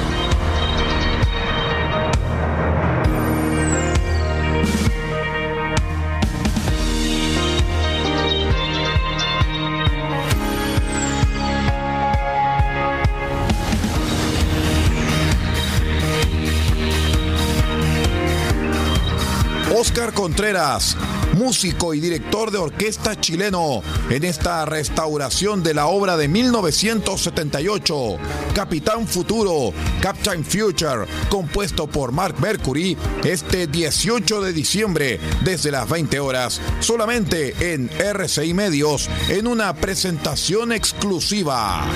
Contreras, 20.13 20.97
músico 21.35 21.95
y 21.95 22.01
director 22.01 22.51
de 22.51 22.59
orquesta 22.59 23.21
chileno, 23.21 23.83
en 24.11 24.25
esta 24.25 24.65
restauración 24.65 25.63
de 25.63 25.75
la 25.75 25.87
obra 25.87 26.17
de 26.17 26.29
1978, 26.29 28.17
Capitán 28.55 29.07
Futuro, 29.07 29.73
Captain 30.01 30.45
Future, 30.45 31.07
compuesto 31.29 31.87
por 31.87 32.13
Mark 32.13 32.37
Mercury, 32.41 32.97
este 33.25 33.67
18 33.67 34.41
de 34.43 34.53
diciembre, 34.53 35.21
desde 35.45 35.71
las 35.71 35.89
20 35.89 36.21
horas, 36.21 36.61
solamente 36.81 37.73
en 37.73 37.91
RCI 37.99 38.55
Medios, 38.55 39.09
en 39.29 39.47
una 39.47 39.75
presentación 39.75 40.73
exclusiva. 40.73 41.87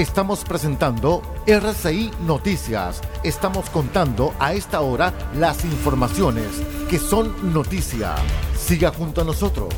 Estamos 0.00 0.44
presentando 0.44 1.20
RCI 1.46 2.10
Noticias. 2.22 3.02
Estamos 3.22 3.68
contando 3.68 4.32
a 4.38 4.54
esta 4.54 4.80
hora 4.80 5.12
las 5.34 5.62
informaciones 5.66 6.46
que 6.88 6.98
son 6.98 7.52
noticia. 7.52 8.14
Siga 8.58 8.92
junto 8.92 9.20
a 9.20 9.24
nosotros. 9.24 9.68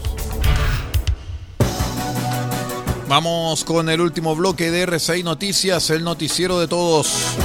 Vamos 3.09 3.65
con 3.65 3.89
el 3.89 4.01
último 4.01 4.37
bloque 4.37 4.71
de 4.71 4.83
RCI 4.83 5.25
Noticias, 5.25 5.91
el 5.91 6.05
noticiero 6.05 6.61
de 6.61 6.69
todos. 6.69 7.37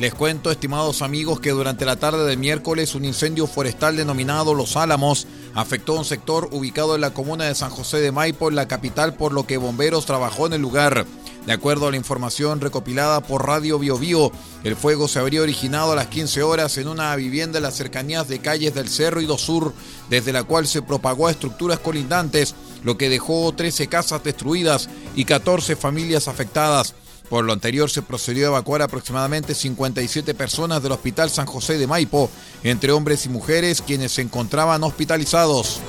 Les 0.00 0.14
cuento, 0.14 0.50
estimados 0.50 1.02
amigos, 1.02 1.40
que 1.40 1.50
durante 1.50 1.84
la 1.84 1.96
tarde 1.96 2.24
del 2.24 2.38
miércoles 2.38 2.94
un 2.94 3.04
incendio 3.04 3.46
forestal 3.46 3.96
denominado 3.96 4.54
Los 4.54 4.76
Álamos 4.76 5.28
afectó 5.54 5.92
un 5.92 6.06
sector 6.06 6.48
ubicado 6.52 6.94
en 6.94 7.02
la 7.02 7.10
comuna 7.12 7.44
de 7.44 7.54
San 7.54 7.70
José 7.70 8.00
de 8.00 8.10
Maipo, 8.10 8.48
en 8.48 8.56
la 8.56 8.66
capital, 8.66 9.14
por 9.14 9.32
lo 9.32 9.46
que 9.46 9.58
bomberos 9.58 10.06
trabajó 10.06 10.46
en 10.46 10.54
el 10.54 10.62
lugar. 10.62 11.04
De 11.46 11.52
acuerdo 11.54 11.88
a 11.88 11.90
la 11.90 11.96
información 11.96 12.60
recopilada 12.60 13.22
por 13.22 13.46
Radio 13.46 13.78
Bio 13.78 13.98
Bio, 13.98 14.30
el 14.62 14.76
fuego 14.76 15.08
se 15.08 15.18
habría 15.18 15.40
originado 15.40 15.92
a 15.92 15.96
las 15.96 16.08
15 16.08 16.42
horas 16.42 16.76
en 16.76 16.86
una 16.86 17.16
vivienda 17.16 17.58
en 17.58 17.64
las 17.64 17.76
cercanías 17.76 18.28
de 18.28 18.40
calles 18.40 18.74
del 18.74 18.88
Cerro 18.88 19.20
y 19.20 19.26
do 19.26 19.38
Sur, 19.38 19.72
desde 20.10 20.32
la 20.32 20.44
cual 20.44 20.66
se 20.66 20.82
propagó 20.82 21.26
a 21.28 21.30
estructuras 21.30 21.78
colindantes, 21.78 22.54
lo 22.84 22.98
que 22.98 23.08
dejó 23.08 23.52
13 23.52 23.86
casas 23.86 24.22
destruidas 24.22 24.90
y 25.14 25.24
14 25.24 25.76
familias 25.76 26.28
afectadas. 26.28 26.94
Por 27.30 27.44
lo 27.44 27.52
anterior 27.52 27.88
se 27.88 28.02
procedió 28.02 28.46
a 28.46 28.48
evacuar 28.48 28.82
aproximadamente 28.82 29.54
57 29.54 30.34
personas 30.34 30.82
del 30.82 30.92
Hospital 30.92 31.30
San 31.30 31.46
José 31.46 31.78
de 31.78 31.86
Maipo, 31.86 32.28
entre 32.64 32.92
hombres 32.92 33.24
y 33.24 33.28
mujeres 33.28 33.82
quienes 33.82 34.12
se 34.12 34.22
encontraban 34.22 34.82
hospitalizados. 34.82 35.80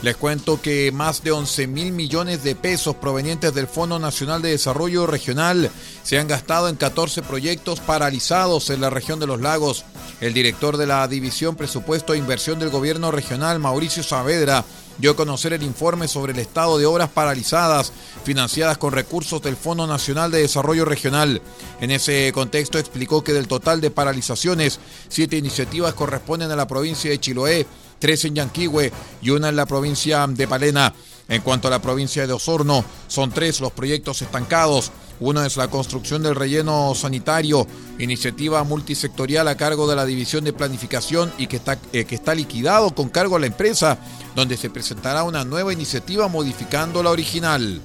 Les 0.00 0.16
cuento 0.16 0.62
que 0.62 0.92
más 0.92 1.24
de 1.24 1.32
11 1.32 1.66
mil 1.66 1.90
millones 1.90 2.44
de 2.44 2.54
pesos 2.54 2.94
provenientes 2.94 3.52
del 3.52 3.66
Fondo 3.66 3.98
Nacional 3.98 4.40
de 4.40 4.50
Desarrollo 4.50 5.08
Regional 5.08 5.72
se 6.04 6.20
han 6.20 6.28
gastado 6.28 6.68
en 6.68 6.76
14 6.76 7.22
proyectos 7.22 7.80
paralizados 7.80 8.70
en 8.70 8.80
la 8.80 8.90
región 8.90 9.18
de 9.18 9.26
los 9.26 9.40
lagos. 9.40 9.84
El 10.20 10.34
director 10.34 10.76
de 10.76 10.86
la 10.86 11.08
División 11.08 11.56
Presupuesto 11.56 12.14
e 12.14 12.18
Inversión 12.18 12.60
del 12.60 12.70
Gobierno 12.70 13.10
Regional, 13.10 13.58
Mauricio 13.58 14.04
Saavedra, 14.04 14.64
dio 14.98 15.12
a 15.12 15.16
conocer 15.16 15.52
el 15.52 15.64
informe 15.64 16.06
sobre 16.06 16.32
el 16.32 16.38
estado 16.38 16.78
de 16.78 16.86
obras 16.86 17.08
paralizadas 17.08 17.92
financiadas 18.24 18.78
con 18.78 18.92
recursos 18.92 19.42
del 19.42 19.56
Fondo 19.56 19.86
Nacional 19.88 20.30
de 20.30 20.42
Desarrollo 20.42 20.84
Regional. 20.84 21.42
En 21.80 21.90
ese 21.90 22.30
contexto 22.32 22.78
explicó 22.78 23.24
que 23.24 23.32
del 23.32 23.48
total 23.48 23.80
de 23.80 23.90
paralizaciones, 23.90 24.78
siete 25.08 25.36
iniciativas 25.36 25.94
corresponden 25.94 26.50
a 26.52 26.56
la 26.56 26.68
provincia 26.68 27.10
de 27.10 27.20
Chiloé, 27.20 27.66
tres 27.98 28.24
en 28.24 28.36
Yanquihue 28.36 28.92
y 29.22 29.30
una 29.30 29.48
en 29.48 29.56
la 29.56 29.66
provincia 29.66 30.26
de 30.26 30.48
Palena. 30.48 30.94
En 31.28 31.42
cuanto 31.42 31.68
a 31.68 31.70
la 31.70 31.82
provincia 31.82 32.26
de 32.26 32.32
Osorno, 32.32 32.84
son 33.06 33.30
tres 33.30 33.60
los 33.60 33.72
proyectos 33.72 34.22
estancados. 34.22 34.90
Uno 35.20 35.44
es 35.44 35.56
la 35.56 35.68
construcción 35.68 36.22
del 36.22 36.36
relleno 36.36 36.94
sanitario, 36.94 37.66
iniciativa 37.98 38.64
multisectorial 38.64 39.46
a 39.48 39.56
cargo 39.56 39.88
de 39.88 39.96
la 39.96 40.06
División 40.06 40.44
de 40.44 40.54
Planificación 40.54 41.30
y 41.36 41.46
que 41.48 41.56
está, 41.56 41.78
eh, 41.92 42.04
que 42.04 42.14
está 42.14 42.34
liquidado 42.34 42.94
con 42.94 43.10
cargo 43.10 43.36
a 43.36 43.40
la 43.40 43.46
empresa, 43.46 43.98
donde 44.34 44.56
se 44.56 44.70
presentará 44.70 45.24
una 45.24 45.44
nueva 45.44 45.72
iniciativa 45.72 46.28
modificando 46.28 47.02
la 47.02 47.10
original. 47.10 47.82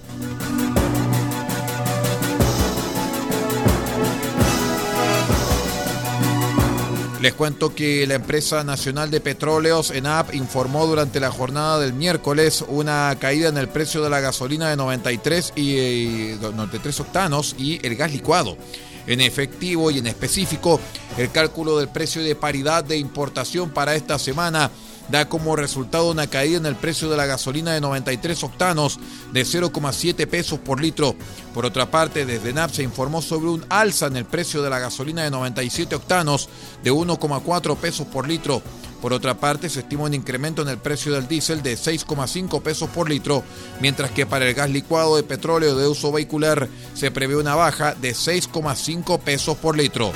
Les 7.24 7.34
cuento 7.34 7.74
que 7.74 8.06
la 8.06 8.16
empresa 8.16 8.66
nacional 8.66 9.10
de 9.10 9.22
petróleos, 9.22 9.92
ENAP, 9.92 10.36
informó 10.36 10.86
durante 10.86 11.22
la 11.22 11.32
jornada 11.32 11.80
del 11.80 11.94
miércoles 11.94 12.66
una 12.68 13.16
caída 13.18 13.48
en 13.48 13.58
el 13.58 13.70
precio 13.70 14.04
de 14.04 14.10
la 14.10 14.20
gasolina 14.20 14.70
de 14.70 14.76
93 14.76 15.54
y 15.56 16.36
93 16.42 17.00
octanos 17.00 17.56
y 17.58 17.80
el 17.88 17.96
gas 17.96 18.12
licuado. 18.12 18.58
En 19.08 19.22
efectivo 19.22 19.90
y 19.90 20.00
en 20.00 20.08
específico, 20.08 20.82
el 21.18 21.32
cálculo 21.32 21.78
del 21.78 21.88
precio 21.88 22.22
de 22.22 22.36
paridad 22.36 22.84
de 22.84 22.98
importación 22.98 23.70
para 23.70 23.96
esta 23.96 24.20
semana 24.20 24.70
da 25.10 25.28
como 25.28 25.56
resultado 25.56 26.12
una 26.12 26.28
caída 26.28 26.58
en 26.58 26.66
el 26.66 26.76
precio 26.76 27.10
de 27.10 27.18
la 27.18 27.26
gasolina 27.26 27.74
de 27.74 27.82
93 27.82 28.44
octanos 28.44 29.00
de 29.32 29.44
0,7 29.44 30.28
pesos 30.28 30.60
por 30.60 30.82
litro. 30.82 31.16
Por 31.54 31.66
otra 31.66 31.90
parte, 31.92 32.26
desde 32.26 32.54
NAP 32.54 32.72
se 32.72 32.84
informó 32.84 33.22
sobre 33.22 33.50
un 33.50 33.66
alza 33.70 34.08
en 34.08 34.18
el 34.18 34.26
precio 34.26 34.62
de 34.62 34.70
la 34.70 34.80
gasolina 34.80 35.24
de 35.24 35.32
97 35.32 35.96
octanos 35.96 36.50
de 36.84 36.92
1,4 36.92 37.78
pesos 37.78 38.08
por 38.08 38.28
litro. 38.28 38.62
Por 39.02 39.12
otra 39.12 39.38
parte, 39.38 39.70
se 39.70 39.82
estima 39.82 40.04
un 40.04 40.14
incremento 40.14 40.62
en 40.62 40.70
el 40.70 40.78
precio 40.78 41.12
del 41.12 41.28
diésel 41.28 41.62
de 41.62 41.76
6,5 41.76 42.62
pesos 42.62 42.90
por 42.90 43.10
litro, 43.10 43.44
mientras 43.82 44.12
que 44.12 44.26
para 44.26 44.48
el 44.48 44.54
gas 44.54 44.70
licuado 44.70 45.18
de 45.18 45.24
petróleo 45.24 45.76
de 45.76 45.88
uso 45.88 46.14
vehicular 46.14 46.70
se 46.94 47.12
prevé 47.12 47.36
una 47.36 47.54
baja 47.54 47.96
de 47.96 48.12
6,5 48.14 49.20
pesos 49.20 49.58
por 49.58 49.78
litro. 49.78 50.14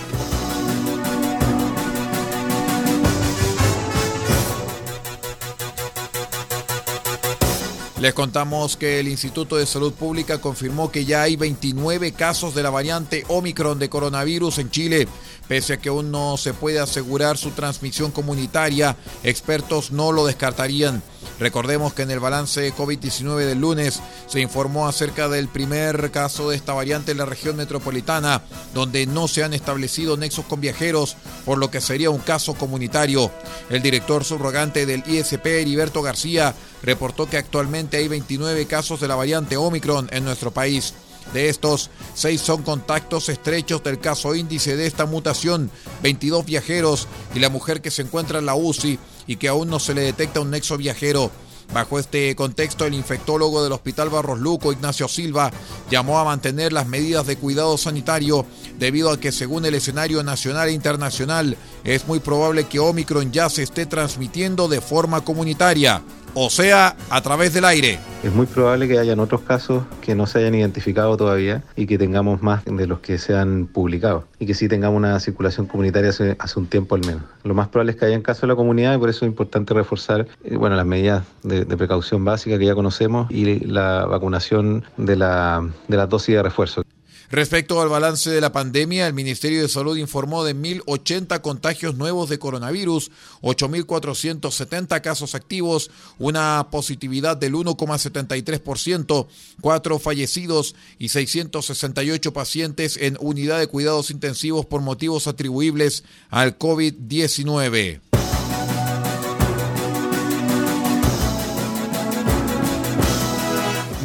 Les 7.99 8.13
contamos 8.13 8.77
que 8.77 8.99
el 8.99 9.07
Instituto 9.07 9.55
de 9.55 9.65
Salud 9.65 9.91
Pública 9.91 10.39
confirmó 10.39 10.91
que 10.91 11.03
ya 11.03 11.23
hay 11.23 11.35
29 11.35 12.11
casos 12.11 12.53
de 12.53 12.61
la 12.61 12.69
variante 12.69 13.25
Omicron 13.27 13.79
de 13.79 13.89
coronavirus 13.89 14.59
en 14.59 14.69
Chile. 14.69 15.07
Pese 15.47 15.73
a 15.73 15.77
que 15.77 15.89
aún 15.89 16.11
no 16.11 16.37
se 16.37 16.53
puede 16.53 16.79
asegurar 16.79 17.39
su 17.39 17.51
transmisión 17.51 18.11
comunitaria, 18.11 18.95
expertos 19.23 19.91
no 19.91 20.11
lo 20.11 20.27
descartarían. 20.27 21.01
Recordemos 21.39 21.93
que 21.93 22.01
en 22.01 22.11
el 22.11 22.19
balance 22.19 22.73
COVID-19 22.73 23.45
del 23.45 23.59
lunes 23.59 24.01
se 24.27 24.39
informó 24.39 24.87
acerca 24.87 25.29
del 25.29 25.47
primer 25.47 26.09
caso 26.11 26.49
de 26.49 26.55
esta 26.55 26.73
variante 26.73 27.11
en 27.11 27.19
la 27.19 27.25
región 27.25 27.55
metropolitana, 27.55 28.41
donde 28.73 29.05
no 29.05 29.27
se 29.27 29.43
han 29.43 29.53
establecido 29.53 30.17
nexos 30.17 30.45
con 30.45 30.61
viajeros, 30.61 31.15
por 31.45 31.57
lo 31.57 31.69
que 31.69 31.81
sería 31.81 32.09
un 32.09 32.19
caso 32.19 32.55
comunitario. 32.55 33.31
El 33.69 33.81
director 33.81 34.23
subrogante 34.23 34.85
del 34.85 35.03
ISP, 35.05 35.45
Heriberto 35.45 36.01
García, 36.01 36.55
reportó 36.81 37.29
que 37.29 37.37
actualmente 37.37 37.97
hay 37.97 38.07
29 38.07 38.65
casos 38.65 38.99
de 38.99 39.07
la 39.07 39.15
variante 39.15 39.57
Omicron 39.57 40.09
en 40.11 40.25
nuestro 40.25 40.51
país. 40.51 40.93
De 41.33 41.49
estos, 41.49 41.89
seis 42.13 42.41
son 42.41 42.63
contactos 42.63 43.29
estrechos 43.29 43.83
del 43.83 43.99
caso 43.99 44.33
índice 44.35 44.75
de 44.75 44.87
esta 44.87 45.05
mutación, 45.05 45.69
22 46.03 46.45
viajeros 46.45 47.07
y 47.35 47.39
la 47.39 47.49
mujer 47.49 47.81
que 47.81 47.91
se 47.91 48.01
encuentra 48.03 48.39
en 48.39 48.45
la 48.45 48.55
UCI 48.55 48.97
y 49.27 49.35
que 49.35 49.49
aún 49.49 49.69
no 49.69 49.79
se 49.79 49.93
le 49.93 50.01
detecta 50.01 50.39
un 50.39 50.51
nexo 50.51 50.77
viajero. 50.77 51.31
Bajo 51.73 51.99
este 51.99 52.33
contexto, 52.35 52.85
el 52.85 52.93
infectólogo 52.93 53.61
del 53.61 53.73
Hospital 53.73 54.09
Barros 54.09 54.39
Luco, 54.39 54.71
Ignacio 54.71 55.09
Silva, 55.09 55.51
llamó 55.91 56.17
a 56.17 56.23
mantener 56.23 56.71
las 56.71 56.87
medidas 56.87 57.27
de 57.27 57.35
cuidado 57.35 57.77
sanitario 57.77 58.45
debido 58.79 59.11
a 59.11 59.19
que 59.19 59.33
según 59.33 59.65
el 59.65 59.75
escenario 59.75 60.23
nacional 60.23 60.69
e 60.69 60.71
internacional 60.71 61.57
es 61.83 62.07
muy 62.07 62.19
probable 62.19 62.63
que 62.63 62.79
Omicron 62.79 63.33
ya 63.33 63.49
se 63.49 63.63
esté 63.63 63.85
transmitiendo 63.85 64.69
de 64.69 64.79
forma 64.79 65.25
comunitaria 65.25 66.01
o 66.39 66.51
sea, 66.51 66.95
a 67.09 67.21
través 67.21 67.51
del 67.53 67.65
aire. 67.65 67.97
Es 68.23 68.33
muy 68.33 68.45
probable 68.45 68.87
que 68.87 68.99
hayan 68.99 69.19
otros 69.19 69.41
casos 69.41 69.83
que 70.01 70.13
no 70.13 70.27
se 70.27 70.39
hayan 70.39 70.53
identificado 70.53 71.17
todavía 71.17 71.63
y 71.75 71.87
que 71.87 71.97
tengamos 71.97 72.43
más 72.43 72.63
de 72.65 72.85
los 72.85 72.99
que 72.99 73.17
se 73.17 73.35
han 73.35 73.67
publicado 73.67 74.25
y 74.39 74.45
que 74.45 74.53
sí 74.53 74.67
tengamos 74.67 74.97
una 74.97 75.19
circulación 75.19 75.65
comunitaria 75.65 76.09
hace, 76.09 76.59
un 76.59 76.67
tiempo 76.67 76.95
al 76.95 77.01
menos. 77.05 77.23
Lo 77.43 77.53
más 77.53 77.69
probable 77.69 77.93
es 77.93 77.97
que 77.97 78.05
hayan 78.05 78.21
casos 78.21 78.43
en 78.43 78.49
la 78.49 78.55
comunidad 78.55 78.95
y 78.95 78.97
por 78.99 79.09
eso 79.09 79.25
es 79.25 79.29
importante 79.29 79.73
reforzar 79.73 80.27
eh, 80.43 80.55
bueno, 80.57 80.75
las 80.75 80.85
medidas 80.85 81.23
de, 81.43 81.65
precaución 81.65 82.23
básicas 82.23 82.59
que 82.59 82.65
ya 82.65 82.75
conocemos 82.75 83.29
y 83.31 83.59
la 83.65 84.05
vacunación 84.05 84.83
de, 84.97 85.15
la, 85.15 85.67
de 85.87 85.97
las 85.97 86.09
dosis 86.09 86.35
de 86.35 86.43
refuerzo. 86.43 86.83
Respecto 87.29 87.81
al 87.81 87.89
balance 87.89 88.29
de 88.29 88.39
la 88.39 88.53
pandemia, 88.53 89.05
el 89.05 89.13
Ministerio 89.13 89.61
de 89.61 89.67
Salud 89.67 89.97
informó 89.97 90.45
de 90.45 90.55
1.080 90.55 91.41
contagios 91.41 91.95
nuevos 91.95 92.29
de 92.29 92.39
coronavirus, 92.39 93.11
8.470 93.41 95.01
casos 95.01 95.35
activos, 95.35 95.91
una 96.19 96.69
positividad 96.71 97.35
del 97.35 97.55
1,73%, 97.55 99.27
cuatro 99.59 99.99
fallecidos 99.99 100.75
y 100.99 101.09
668 101.09 102.31
pacientes 102.31 102.95
en 102.95 103.17
unidad 103.19 103.59
de 103.59 103.67
cuidados 103.67 104.09
intensivos 104.09 104.65
por 104.65 104.81
motivos 104.81 105.27
atribuibles 105.27 106.05
al 106.29 106.57
COVID-19. 106.57 107.99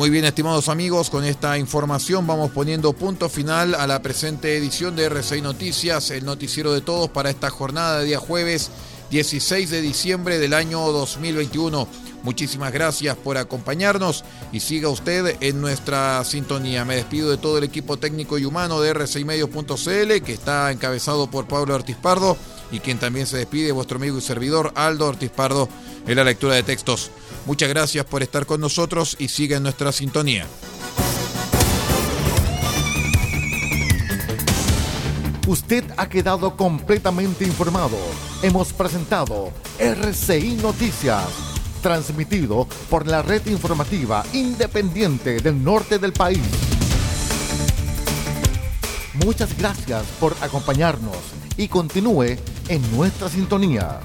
Muy 0.02 0.10
bien, 0.10 0.24
estimados 0.24 0.68
amigos, 0.68 1.10
con 1.10 1.22
esta 1.22 1.56
información 1.58 2.26
vamos 2.26 2.50
poniendo 2.50 2.92
punto 2.92 3.28
final 3.28 3.76
a 3.76 3.86
la 3.86 4.02
presente 4.02 4.56
edición 4.56 4.96
de 4.96 5.08
R6 5.08 5.42
Noticias, 5.42 6.10
el 6.10 6.24
noticiero 6.24 6.72
de 6.72 6.80
todos 6.80 7.08
para 7.08 7.30
esta 7.30 7.50
jornada 7.50 8.00
de 8.00 8.06
día 8.06 8.18
jueves 8.18 8.72
16 9.12 9.70
de 9.70 9.80
diciembre 9.80 10.40
del 10.40 10.54
año 10.54 10.80
2021. 10.90 11.86
Muchísimas 12.24 12.72
gracias 12.72 13.16
por 13.16 13.38
acompañarnos 13.38 14.24
y 14.50 14.58
siga 14.58 14.88
usted 14.88 15.36
en 15.40 15.60
nuestra 15.60 16.24
sintonía. 16.24 16.84
Me 16.84 16.96
despido 16.96 17.30
de 17.30 17.36
todo 17.36 17.58
el 17.58 17.64
equipo 17.64 17.96
técnico 17.96 18.38
y 18.38 18.44
humano 18.44 18.80
de 18.80 18.92
R6medios.cl 18.92 20.24
que 20.24 20.32
está 20.32 20.72
encabezado 20.72 21.30
por 21.30 21.46
Pablo 21.46 21.76
Ortiz 21.76 21.96
Pardo 21.96 22.36
y 22.72 22.80
quien 22.80 22.98
también 22.98 23.26
se 23.26 23.36
despide, 23.36 23.70
vuestro 23.70 23.98
amigo 23.98 24.18
y 24.18 24.22
servidor 24.22 24.72
Aldo 24.74 25.06
Ortiz 25.06 25.30
Pardo 25.30 25.68
en 26.06 26.16
la 26.16 26.24
lectura 26.24 26.54
de 26.54 26.62
textos. 26.62 27.10
Muchas 27.46 27.68
gracias 27.68 28.04
por 28.04 28.22
estar 28.22 28.46
con 28.46 28.60
nosotros 28.60 29.14
y 29.18 29.28
siga 29.28 29.58
en 29.58 29.62
nuestra 29.62 29.92
sintonía. 29.92 30.46
Usted 35.46 35.84
ha 35.96 36.08
quedado 36.08 36.56
completamente 36.56 37.44
informado. 37.44 37.98
Hemos 38.42 38.72
presentado 38.72 39.52
RCI 39.78 40.54
Noticias, 40.62 41.26
transmitido 41.82 42.66
por 42.88 43.06
la 43.06 43.22
red 43.22 43.44
informativa 43.46 44.24
independiente 44.32 45.40
del 45.40 45.62
norte 45.62 45.98
del 45.98 46.12
país. 46.12 46.40
Muchas 49.24 49.58
gracias 49.58 50.04
por 50.18 50.34
acompañarnos 50.40 51.18
y 51.56 51.68
continúe 51.68 52.38
en 52.68 52.96
nuestra 52.96 53.28
sintonía. 53.28 54.00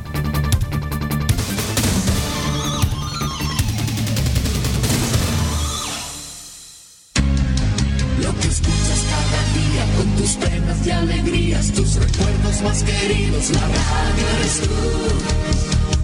tus 10.17 10.35
penas 10.35 10.85
y 10.85 10.91
alegrías, 10.91 11.71
tus 11.71 11.95
recuerdos 11.95 12.61
más 12.63 12.83
queridos. 12.83 13.49
La 13.51 13.61
radio 13.61 14.27
eres 14.39 14.61
tú. 14.61 14.69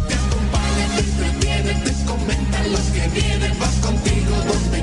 Te 0.07 0.13
acompaña, 0.13 0.85
te 0.95 1.01
entretiene, 1.01 1.73
te 1.83 2.05
comenta 2.05 2.67
los 2.67 2.81
que 2.93 3.07
vienen, 3.09 3.53
va 3.61 3.69
contigo 3.81 4.35
donde 4.47 4.82